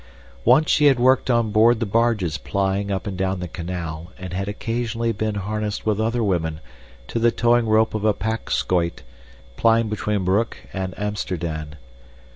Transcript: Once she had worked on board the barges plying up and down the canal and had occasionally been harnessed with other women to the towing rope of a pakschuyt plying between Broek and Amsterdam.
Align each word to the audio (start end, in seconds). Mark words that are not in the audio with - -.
Once 0.45 0.71
she 0.71 0.85
had 0.85 0.99
worked 0.99 1.29
on 1.29 1.51
board 1.51 1.79
the 1.79 1.85
barges 1.85 2.39
plying 2.39 2.89
up 2.89 3.05
and 3.05 3.15
down 3.19 3.39
the 3.39 3.47
canal 3.47 4.11
and 4.17 4.33
had 4.33 4.47
occasionally 4.47 5.11
been 5.11 5.35
harnessed 5.35 5.85
with 5.85 6.01
other 6.01 6.23
women 6.23 6.59
to 7.07 7.19
the 7.19 7.29
towing 7.29 7.67
rope 7.67 7.93
of 7.93 8.03
a 8.03 8.11
pakschuyt 8.11 9.03
plying 9.57 9.89
between 9.89 10.23
Broek 10.25 10.57
and 10.73 10.95
Amsterdam. 10.97 11.73